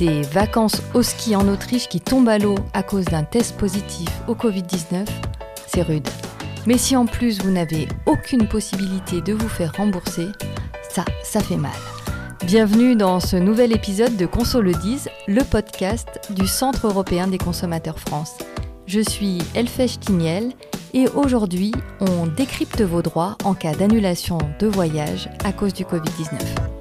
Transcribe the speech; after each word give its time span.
Des 0.00 0.22
vacances 0.22 0.80
au 0.94 1.02
ski 1.02 1.36
en 1.36 1.46
Autriche 1.46 1.86
qui 1.86 2.00
tombent 2.00 2.30
à 2.30 2.38
l'eau 2.38 2.54
à 2.72 2.82
cause 2.82 3.04
d'un 3.04 3.22
test 3.22 3.58
positif 3.58 4.08
au 4.28 4.34
Covid-19, 4.34 5.06
c'est 5.66 5.82
rude. 5.82 6.08
Mais 6.66 6.78
si 6.78 6.96
en 6.96 7.04
plus 7.04 7.42
vous 7.42 7.50
n'avez 7.50 7.86
aucune 8.06 8.48
possibilité 8.48 9.20
de 9.20 9.34
vous 9.34 9.48
faire 9.50 9.74
rembourser, 9.76 10.28
ça, 10.88 11.04
ça 11.22 11.40
fait 11.40 11.58
mal. 11.58 11.76
Bienvenue 12.46 12.96
dans 12.96 13.20
ce 13.20 13.36
nouvel 13.36 13.74
épisode 13.74 14.16
de 14.16 14.24
Conso 14.24 14.62
le 14.62 14.72
le 15.28 15.44
podcast 15.44 16.08
du 16.30 16.46
Centre 16.46 16.86
européen 16.86 17.26
des 17.26 17.36
consommateurs 17.36 17.98
France. 17.98 18.38
Je 18.86 19.00
suis 19.00 19.42
Elfèche 19.54 20.00
Tignel 20.00 20.52
et 20.94 21.08
aujourd'hui, 21.08 21.74
on 22.00 22.24
décrypte 22.24 22.80
vos 22.80 23.02
droits 23.02 23.36
en 23.44 23.52
cas 23.52 23.74
d'annulation 23.74 24.38
de 24.60 24.66
voyage 24.66 25.28
à 25.44 25.52
cause 25.52 25.74
du 25.74 25.84
Covid-19. 25.84 26.79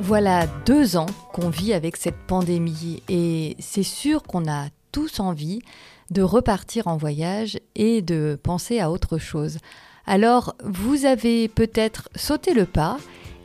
Voilà 0.00 0.46
deux 0.64 0.96
ans 0.96 1.06
qu'on 1.32 1.50
vit 1.50 1.72
avec 1.72 1.96
cette 1.96 2.26
pandémie 2.26 3.02
et 3.08 3.56
c'est 3.58 3.82
sûr 3.82 4.22
qu'on 4.22 4.48
a 4.48 4.68
tous 4.92 5.18
envie 5.18 5.60
de 6.10 6.22
repartir 6.22 6.86
en 6.86 6.96
voyage 6.96 7.58
et 7.74 8.00
de 8.00 8.38
penser 8.40 8.78
à 8.78 8.92
autre 8.92 9.18
chose. 9.18 9.58
Alors, 10.06 10.54
vous 10.64 11.04
avez 11.04 11.48
peut-être 11.48 12.08
sauté 12.14 12.54
le 12.54 12.64
pas 12.64 12.96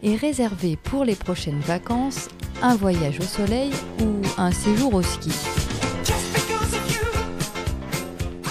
et 0.04 0.16
réservé 0.16 0.78
pour 0.78 1.04
les 1.04 1.16
prochaines 1.16 1.60
vacances 1.60 2.30
un 2.62 2.76
voyage 2.76 3.20
au 3.20 3.24
soleil 3.24 3.72
ou 4.00 4.22
un 4.38 4.52
séjour 4.52 4.94
au 4.94 5.02
ski. 5.02 5.32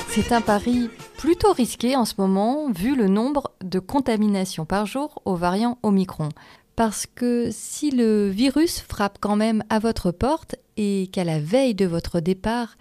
C'est 0.09 0.33
un 0.33 0.41
pari 0.41 0.91
plutôt 1.17 1.53
risqué 1.53 1.95
en 1.95 2.05
ce 2.05 2.15
moment 2.19 2.71
vu 2.71 2.97
le 2.97 3.07
nombre 3.07 3.53
de 3.63 3.79
contaminations 3.79 4.65
par 4.65 4.87
jour 4.87 5.23
au 5.25 5.37
variant 5.37 5.79
Omicron. 5.85 6.31
Parce 6.77 7.07
que 7.07 7.51
si 7.51 7.91
le 7.91 8.29
virus 8.29 8.81
frappe 8.81 9.19
quand 9.21 9.37
même 9.37 9.63
à 9.69 9.79
votre 9.79 10.11
porte 10.11 10.57
et 10.77 11.09
qu'à 11.13 11.25
la 11.25 11.39
veille 11.39 11.75
de 11.75 11.87
votre 11.87 12.21
départ, 12.21 12.77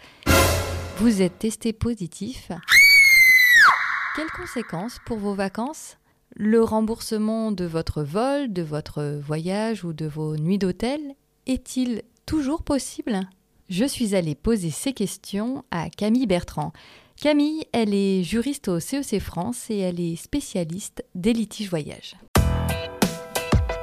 vous 0.97 1.22
êtes 1.22 1.39
testé 1.39 1.73
positif, 1.73 2.52
quelles 4.16 4.31
conséquences 4.31 4.97
pour 5.06 5.17
vos 5.17 5.34
vacances? 5.34 5.97
Le 6.36 6.64
remboursement 6.64 7.52
de 7.52 7.66
votre 7.66 8.03
vol, 8.03 8.53
de 8.53 8.62
votre 8.62 9.19
voyage 9.22 9.84
ou 9.84 9.92
de 9.92 10.06
vos 10.06 10.38
nuits 10.38 10.58
d'hôtel 10.58 11.02
est-il 11.45 12.03
toujours 12.25 12.64
possible? 12.64 13.19
Je 13.69 13.86
suis 13.86 14.16
allée 14.16 14.36
poser 14.36 14.69
ces 14.69 14.94
questions 14.94 15.66
à 15.72 15.89
Camille 15.89 16.28
Bertrand. 16.28 16.72
Camille, 17.19 17.66
elle 17.73 17.94
est 17.94 18.23
juriste 18.23 18.67
au 18.67 18.80
CEC 18.80 19.14
e 19.14 19.19
France 19.19 19.69
et 19.69 19.80
elle 19.80 20.00
est 20.00 20.16
spécialiste 20.16 21.03
des 21.16 21.34
litiges 21.34 21.69
voyage. 21.69 22.16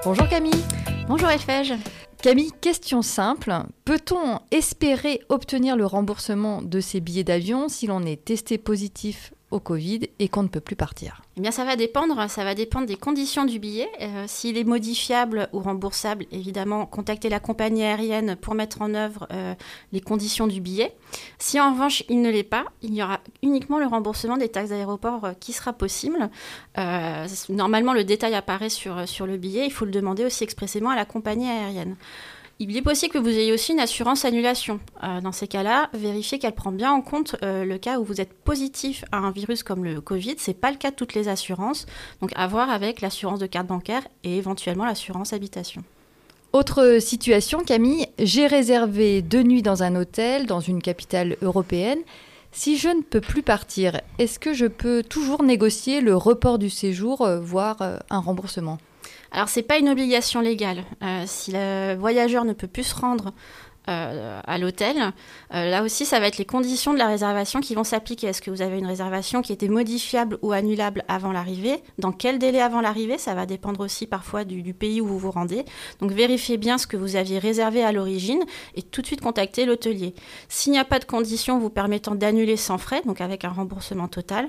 Bonjour 0.04 0.28
Camille. 0.28 0.64
Bonjour 1.08 1.28
Elfège. 1.28 1.74
Camille, 2.22 2.52
question 2.60 3.02
simple. 3.02 3.52
Peut-on 3.84 4.38
espérer 4.52 5.20
obtenir 5.28 5.76
le 5.76 5.86
remboursement 5.86 6.62
de 6.62 6.80
ces 6.80 7.00
billets 7.00 7.24
d'avion 7.24 7.68
si 7.68 7.88
l'on 7.88 8.02
est 8.02 8.24
testé 8.24 8.58
positif 8.58 9.32
au 9.50 9.60
Covid 9.60 10.00
et 10.18 10.28
qu'on 10.28 10.42
ne 10.42 10.48
peut 10.48 10.60
plus 10.60 10.76
partir 10.76 11.22
Eh 11.36 11.40
bien, 11.40 11.50
ça 11.50 11.64
va 11.64 11.76
dépendre. 11.76 12.28
Ça 12.28 12.44
va 12.44 12.54
dépendre 12.54 12.86
des 12.86 12.96
conditions 12.96 13.44
du 13.44 13.58
billet. 13.58 13.88
Euh, 14.00 14.24
s'il 14.26 14.58
est 14.58 14.64
modifiable 14.64 15.48
ou 15.52 15.60
remboursable, 15.60 16.26
évidemment, 16.32 16.84
contactez 16.86 17.28
la 17.28 17.40
compagnie 17.40 17.82
aérienne 17.82 18.36
pour 18.36 18.54
mettre 18.54 18.82
en 18.82 18.94
œuvre 18.94 19.26
euh, 19.32 19.54
les 19.92 20.00
conditions 20.00 20.46
du 20.46 20.60
billet. 20.60 20.94
Si 21.38 21.58
en 21.60 21.72
revanche 21.72 22.04
il 22.08 22.20
ne 22.20 22.30
l'est 22.30 22.42
pas, 22.42 22.66
il 22.82 22.94
y 22.94 23.02
aura 23.02 23.20
uniquement 23.42 23.78
le 23.78 23.86
remboursement 23.86 24.36
des 24.36 24.48
taxes 24.48 24.70
d'aéroport 24.70 25.24
euh, 25.24 25.32
qui 25.38 25.52
sera 25.52 25.72
possible. 25.72 26.28
normalement, 27.48 27.94
le 27.94 28.04
détail 28.04 28.34
apparaît 28.34 28.68
sur, 28.68 29.08
sur 29.08 29.26
le 29.26 29.36
billet. 29.36 29.64
Il 29.66 29.72
faut 29.72 29.84
le 29.84 29.90
demander 29.90 30.24
aussi 30.24 30.44
expressément 30.44 30.90
à 30.90 30.96
la 30.96 31.04
compagnie 31.04 31.48
aérienne. 31.48 31.96
Il 32.60 32.76
est 32.76 32.82
possible 32.82 33.12
que 33.12 33.18
vous 33.18 33.28
ayez 33.28 33.52
aussi 33.52 33.70
une 33.70 33.78
assurance 33.78 34.24
annulation. 34.24 34.80
Euh, 35.04 35.20
dans 35.20 35.30
ces 35.30 35.46
cas-là, 35.46 35.90
vérifiez 35.94 36.40
qu'elle 36.40 36.56
prend 36.56 36.72
bien 36.72 36.90
en 36.90 37.02
compte 37.02 37.36
euh, 37.44 37.64
le 37.64 37.78
cas 37.78 38.00
où 38.00 38.04
vous 38.04 38.20
êtes 38.20 38.32
positif 38.32 39.04
à 39.12 39.18
un 39.18 39.30
virus 39.30 39.62
comme 39.62 39.84
le 39.84 40.00
Covid. 40.00 40.34
Ce 40.38 40.50
n'est 40.50 40.56
pas 40.56 40.72
le 40.72 40.76
cas 40.76 40.90
de 40.90 40.96
toutes 40.96 41.14
les 41.14 41.28
assurances. 41.28 41.86
Donc 42.20 42.32
à 42.34 42.48
voir 42.48 42.68
avec 42.68 43.00
l'assurance 43.00 43.38
de 43.38 43.46
carte 43.46 43.68
bancaire 43.68 44.02
et 44.24 44.38
éventuellement 44.38 44.84
l'assurance 44.84 45.32
habitation. 45.32 45.84
Autre 46.52 46.98
situation, 47.00 47.60
Camille, 47.60 48.08
j'ai 48.18 48.48
réservé 48.48 49.22
deux 49.22 49.44
nuits 49.44 49.62
dans 49.62 49.84
un 49.84 49.94
hôtel 49.94 50.46
dans 50.46 50.60
une 50.60 50.82
capitale 50.82 51.36
européenne. 51.42 52.00
Si 52.50 52.76
je 52.76 52.88
ne 52.88 53.02
peux 53.02 53.20
plus 53.20 53.42
partir, 53.42 54.00
est-ce 54.18 54.40
que 54.40 54.52
je 54.52 54.66
peux 54.66 55.04
toujours 55.04 55.44
négocier 55.44 56.00
le 56.00 56.16
report 56.16 56.58
du 56.58 56.70
séjour, 56.70 57.20
euh, 57.20 57.38
voire 57.38 57.76
un 58.10 58.18
remboursement? 58.18 58.78
Alors, 59.30 59.48
ce 59.48 59.60
n'est 59.60 59.66
pas 59.66 59.78
une 59.78 59.88
obligation 59.88 60.40
légale. 60.40 60.84
Euh, 61.02 61.24
si 61.26 61.52
le 61.52 61.96
voyageur 61.96 62.44
ne 62.44 62.52
peut 62.52 62.66
plus 62.66 62.84
se 62.84 62.94
rendre 62.94 63.32
euh, 63.88 64.40
à 64.46 64.58
l'hôtel, 64.58 64.96
euh, 65.54 65.70
là 65.70 65.82
aussi, 65.82 66.06
ça 66.06 66.18
va 66.20 66.26
être 66.26 66.38
les 66.38 66.44
conditions 66.44 66.92
de 66.92 66.98
la 66.98 67.06
réservation 67.06 67.60
qui 67.60 67.74
vont 67.74 67.84
s'appliquer. 67.84 68.28
Est-ce 68.28 68.40
que 68.40 68.50
vous 68.50 68.62
avez 68.62 68.78
une 68.78 68.86
réservation 68.86 69.42
qui 69.42 69.52
était 69.52 69.68
modifiable 69.68 70.38
ou 70.40 70.52
annulable 70.52 71.04
avant 71.08 71.32
l'arrivée? 71.32 71.82
Dans 71.98 72.12
quel 72.12 72.38
délai 72.38 72.60
avant 72.60 72.80
l'arrivée? 72.80 73.18
Ça 73.18 73.34
va 73.34 73.44
dépendre 73.44 73.80
aussi 73.80 74.06
parfois 74.06 74.44
du, 74.44 74.72
pays 74.72 75.00
où 75.00 75.06
vous 75.06 75.18
vous 75.18 75.30
rendez. 75.30 75.64
Donc, 76.00 76.12
vérifiez 76.12 76.56
bien 76.56 76.78
ce 76.78 76.86
que 76.86 76.96
vous 76.96 77.16
aviez 77.16 77.38
réservé 77.38 77.82
à 77.82 77.92
l'origine 77.92 78.42
et 78.76 78.82
tout 78.82 79.02
de 79.02 79.06
suite 79.06 79.20
contactez 79.20 79.66
l'hôtelier. 79.66 80.14
S'il 80.48 80.72
n'y 80.72 80.78
a 80.78 80.84
pas 80.84 80.98
de 80.98 81.04
conditions 81.04 81.58
vous 81.58 81.70
permettant 81.70 82.14
d'annuler 82.14 82.56
sans 82.56 82.78
frais, 82.78 83.02
donc 83.04 83.20
avec 83.20 83.44
un 83.44 83.50
remboursement 83.50 84.08
total, 84.08 84.48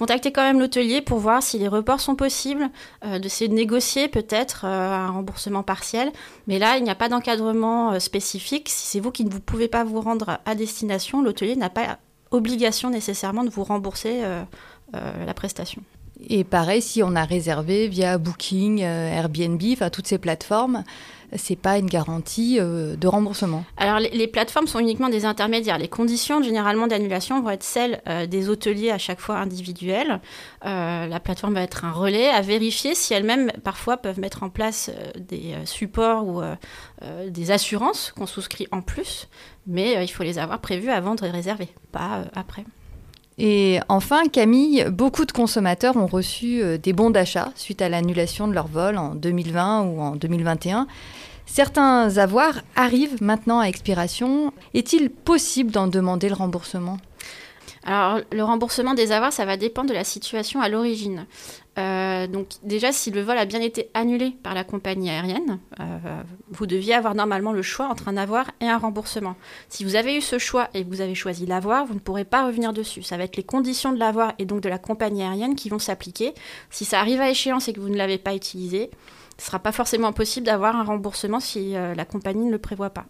contactez 0.00 0.32
quand 0.32 0.42
même 0.42 0.58
l'hôtelier 0.58 1.02
pour 1.02 1.18
voir 1.18 1.42
si 1.42 1.58
les 1.58 1.68
reports 1.68 2.00
sont 2.00 2.16
possibles, 2.16 2.70
euh, 3.04 3.18
de 3.18 3.46
négocier 3.48 4.08
peut-être 4.08 4.64
euh, 4.64 4.94
un 4.94 5.10
remboursement 5.10 5.62
partiel. 5.62 6.10
Mais 6.46 6.58
là, 6.58 6.78
il 6.78 6.84
n'y 6.84 6.90
a 6.90 6.94
pas 6.94 7.10
d'encadrement 7.10 7.92
euh, 7.92 7.98
spécifique. 7.98 8.70
Si 8.70 8.86
c'est 8.86 9.00
vous 9.00 9.10
qui 9.10 9.26
ne 9.26 9.30
vous 9.30 9.40
pouvez 9.40 9.68
pas 9.68 9.84
vous 9.84 10.00
rendre 10.00 10.38
à 10.46 10.54
destination, 10.54 11.20
l'hôtelier 11.20 11.54
n'a 11.54 11.68
pas 11.68 11.98
obligation 12.30 12.88
nécessairement 12.88 13.44
de 13.44 13.50
vous 13.50 13.64
rembourser 13.64 14.22
la 14.92 15.34
prestation. 15.34 15.82
Et 16.28 16.44
pareil, 16.44 16.82
si 16.82 17.02
on 17.02 17.16
a 17.16 17.24
réservé 17.24 17.88
via 17.88 18.18
Booking, 18.18 18.80
Airbnb, 18.80 19.62
enfin 19.72 19.90
toutes 19.90 20.06
ces 20.06 20.18
plateformes, 20.18 20.84
c'est 21.36 21.56
pas 21.56 21.78
une 21.78 21.86
garantie 21.86 22.58
euh, 22.58 22.96
de 22.96 23.06
remboursement. 23.06 23.64
Alors 23.76 23.98
les, 23.98 24.26
plateformes 24.26 24.66
sont 24.66 24.78
uniquement 24.78 25.08
des 25.08 25.24
intermédiaires. 25.24 25.78
Les 25.78 25.88
conditions 25.88 26.42
généralement 26.42 26.86
d'annulation 26.86 27.40
vont 27.42 27.50
être 27.50 27.62
celles 27.62 28.02
euh, 28.08 28.26
des 28.26 28.48
hôteliers 28.48 28.90
à 28.90 28.98
chaque 28.98 29.20
fois 29.20 29.36
individuels. 29.36 30.20
Euh, 30.64 31.06
la 31.06 31.20
plateforme 31.20 31.54
va 31.54 31.62
être 31.62 31.84
un 31.84 31.92
relais 31.92 32.28
à 32.28 32.40
vérifier 32.40 32.94
si 32.94 33.14
elles-mêmes 33.14 33.52
parfois 33.64 33.96
peuvent 33.96 34.20
mettre 34.20 34.42
en 34.42 34.50
place 34.50 34.90
des 35.16 35.54
supports 35.64 36.26
ou 36.26 36.42
des 37.28 37.50
assurances 37.50 38.12
qu'on 38.16 38.26
souscrit 38.26 38.66
en 38.72 38.82
plus, 38.82 39.28
mais 39.66 40.04
il 40.04 40.08
faut 40.08 40.22
les 40.22 40.38
avoir 40.38 40.60
prévues 40.60 40.90
avant 40.90 41.14
de 41.14 41.24
réserver, 41.24 41.68
pas 41.92 42.24
après. 42.34 42.64
Et 43.38 43.80
enfin, 43.88 44.24
Camille, 44.26 44.86
beaucoup 44.90 45.24
de 45.24 45.32
consommateurs 45.32 45.96
ont 45.96 46.06
reçu 46.06 46.62
des 46.78 46.92
bons 46.92 47.10
d'achat 47.10 47.52
suite 47.54 47.80
à 47.80 47.88
l'annulation 47.88 48.48
de 48.48 48.52
leur 48.52 48.66
vol 48.66 48.98
en 48.98 49.14
2020 49.14 49.82
ou 49.82 50.00
en 50.00 50.16
2021. 50.16 50.86
Certains 51.46 52.18
avoirs 52.18 52.60
arrivent 52.76 53.22
maintenant 53.22 53.58
à 53.58 53.64
expiration. 53.64 54.52
Est-il 54.72 55.10
possible 55.10 55.72
d'en 55.72 55.88
demander 55.88 56.28
le 56.28 56.34
remboursement? 56.34 56.98
Alors, 57.82 58.20
le 58.30 58.44
remboursement 58.44 58.94
des 58.94 59.10
avoirs, 59.12 59.32
ça 59.32 59.46
va 59.46 59.56
dépendre 59.56 59.88
de 59.88 59.94
la 59.94 60.04
situation 60.04 60.60
à 60.60 60.68
l'origine. 60.68 61.26
Euh, 61.78 62.26
donc, 62.26 62.48
déjà, 62.62 62.92
si 62.92 63.10
le 63.10 63.22
vol 63.22 63.38
a 63.38 63.46
bien 63.46 63.60
été 63.60 63.88
annulé 63.94 64.34
par 64.42 64.54
la 64.54 64.64
compagnie 64.64 65.08
aérienne, 65.08 65.60
euh, 65.78 65.98
vous 66.50 66.66
deviez 66.66 66.94
avoir 66.94 67.14
normalement 67.14 67.52
le 67.52 67.62
choix 67.62 67.86
entre 67.86 68.08
un 68.08 68.18
avoir 68.18 68.50
et 68.60 68.68
un 68.68 68.76
remboursement. 68.76 69.34
Si 69.68 69.84
vous 69.84 69.96
avez 69.96 70.16
eu 70.16 70.20
ce 70.20 70.38
choix 70.38 70.68
et 70.74 70.84
que 70.84 70.88
vous 70.90 71.00
avez 71.00 71.14
choisi 71.14 71.46
l'avoir, 71.46 71.86
vous 71.86 71.94
ne 71.94 72.00
pourrez 72.00 72.24
pas 72.24 72.46
revenir 72.46 72.74
dessus. 72.74 73.02
Ça 73.02 73.16
va 73.16 73.24
être 73.24 73.36
les 73.36 73.44
conditions 73.44 73.92
de 73.92 73.98
l'avoir 73.98 74.34
et 74.38 74.44
donc 74.44 74.60
de 74.60 74.68
la 74.68 74.78
compagnie 74.78 75.22
aérienne 75.22 75.54
qui 75.54 75.70
vont 75.70 75.78
s'appliquer. 75.78 76.34
Si 76.68 76.84
ça 76.84 77.00
arrive 77.00 77.20
à 77.20 77.30
échéance 77.30 77.68
et 77.68 77.72
que 77.72 77.80
vous 77.80 77.88
ne 77.88 77.96
l'avez 77.96 78.18
pas 78.18 78.34
utilisé, 78.34 78.90
ce 79.40 79.46
ne 79.46 79.46
sera 79.46 79.58
pas 79.58 79.72
forcément 79.72 80.12
possible 80.12 80.44
d'avoir 80.44 80.76
un 80.76 80.84
remboursement 80.84 81.40
si 81.40 81.74
euh, 81.74 81.94
la 81.94 82.04
compagnie 82.04 82.44
ne 82.44 82.50
le 82.50 82.58
prévoit 82.58 82.90
pas. 82.90 83.06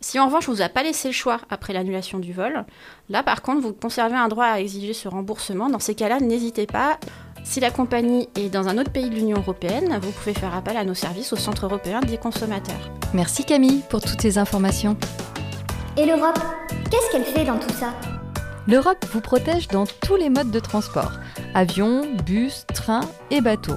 Si 0.00 0.18
en 0.18 0.24
revanche, 0.24 0.48
on 0.48 0.52
ne 0.52 0.56
vous 0.56 0.62
a 0.62 0.70
pas 0.70 0.82
laissé 0.82 1.08
le 1.08 1.12
choix 1.12 1.38
après 1.50 1.74
l'annulation 1.74 2.18
du 2.18 2.32
vol, 2.32 2.64
là 3.10 3.22
par 3.22 3.42
contre, 3.42 3.60
vous 3.60 3.74
conservez 3.74 4.16
un 4.16 4.28
droit 4.28 4.46
à 4.46 4.58
exiger 4.58 4.94
ce 4.94 5.06
remboursement. 5.06 5.68
Dans 5.68 5.78
ces 5.78 5.94
cas-là, 5.94 6.18
n'hésitez 6.20 6.66
pas. 6.66 6.98
Si 7.44 7.60
la 7.60 7.70
compagnie 7.70 8.30
est 8.36 8.48
dans 8.48 8.68
un 8.68 8.78
autre 8.78 8.90
pays 8.90 9.10
de 9.10 9.16
l'Union 9.16 9.36
européenne, 9.36 9.98
vous 10.00 10.12
pouvez 10.12 10.32
faire 10.32 10.54
appel 10.54 10.78
à 10.78 10.84
nos 10.84 10.94
services 10.94 11.34
au 11.34 11.36
Centre 11.36 11.66
européen 11.66 12.00
des 12.00 12.16
consommateurs. 12.16 12.90
Merci 13.12 13.44
Camille 13.44 13.82
pour 13.90 14.00
toutes 14.00 14.22
ces 14.22 14.38
informations. 14.38 14.96
Et 15.98 16.06
l'Europe, 16.06 16.38
qu'est-ce 16.90 17.12
qu'elle 17.12 17.24
fait 17.24 17.44
dans 17.44 17.58
tout 17.58 17.74
ça? 17.74 17.92
L'Europe 18.66 19.04
vous 19.12 19.20
protège 19.20 19.68
dans 19.68 19.84
tous 19.86 20.16
les 20.16 20.30
modes 20.30 20.50
de 20.50 20.58
transport 20.58 21.12
avion, 21.54 22.02
bus, 22.24 22.64
train 22.72 23.02
et 23.30 23.42
bateau. 23.42 23.76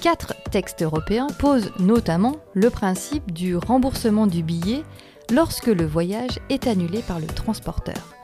Quatre 0.00 0.34
textes 0.50 0.82
européens 0.82 1.28
posent 1.38 1.72
notamment 1.78 2.36
le 2.54 2.70
principe 2.70 3.32
du 3.32 3.56
remboursement 3.56 4.26
du 4.26 4.42
billet 4.42 4.82
lorsque 5.30 5.66
le 5.66 5.86
voyage 5.86 6.38
est 6.50 6.66
annulé 6.66 7.02
par 7.06 7.20
le 7.20 7.26
transporteur. 7.26 8.14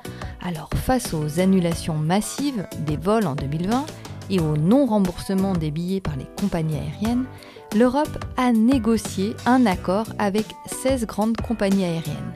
Alors 0.41 0.71
face 0.75 1.15
aux 1.15 1.41
annulations 1.41 1.95
massives 1.95 2.67
des 2.87 2.97
vols 2.97 3.27
en 3.27 3.35
2020, 3.35 3.87
et 4.31 4.41
au 4.41 4.57
non-remboursement 4.57 5.53
des 5.53 5.71
billets 5.71 6.01
par 6.01 6.17
les 6.17 6.27
compagnies 6.41 6.79
aériennes, 6.79 7.25
l'Europe 7.77 8.25
a 8.37 8.53
négocié 8.53 9.35
un 9.47 9.67
accord 9.67 10.07
avec 10.19 10.47
16 10.67 11.07
grandes 11.07 11.37
compagnies 11.37 11.85
aériennes. 11.85 12.33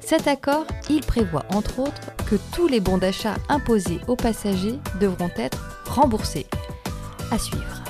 Cet 0.00 0.28
accord, 0.28 0.66
il 0.88 1.00
prévoit 1.00 1.44
entre 1.52 1.80
autres 1.80 2.14
que 2.28 2.36
tous 2.52 2.68
les 2.68 2.80
bons 2.80 2.98
d'achat 2.98 3.34
imposés 3.48 4.00
aux 4.06 4.16
passagers 4.16 4.78
devront 5.00 5.30
être 5.36 5.82
remboursés. 5.86 6.46
À 7.30 7.38
suivre. 7.38 7.85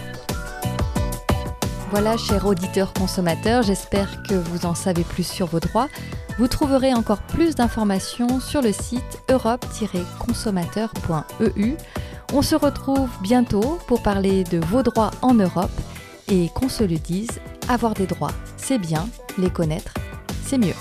Voilà, 1.91 2.17
chers 2.17 2.47
auditeurs 2.47 2.93
consommateurs, 2.93 3.62
j'espère 3.62 4.23
que 4.25 4.35
vous 4.35 4.67
en 4.67 4.75
savez 4.75 5.05
plus 5.05 5.25
sur 5.27 5.47
vos 5.47 5.61
droits. 5.61 5.88
Vous 6.38 6.49
trouverez 6.49 6.93
encore 6.93 7.23
plus 7.23 7.55
d'informations 7.55 8.41
sur 8.41 8.61
le 8.61 8.73
site 8.73 9.23
europe-consommateur.eu. 9.31 11.77
On 12.33 12.43
se 12.43 12.56
retrouve 12.56 13.09
bientôt 13.23 13.79
pour 13.87 14.03
parler 14.03 14.43
de 14.44 14.59
vos 14.67 14.83
droits 14.83 15.12
en 15.23 15.35
Europe 15.35 15.71
et 16.29 16.49
qu'on 16.55 16.69
se 16.69 16.83
le 16.83 16.97
dise, 16.97 17.31
avoir 17.69 17.94
des 17.94 18.06
droits, 18.06 18.32
c'est 18.56 18.79
bien, 18.79 19.09
les 19.39 19.50
connaître, 19.50 19.94
c'est 20.44 20.59
mieux. 20.59 20.75